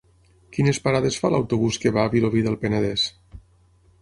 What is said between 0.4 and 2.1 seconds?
Quines parades fa l'autobús que va